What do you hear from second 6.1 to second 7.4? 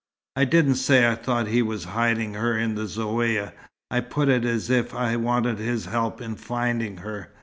in finding her.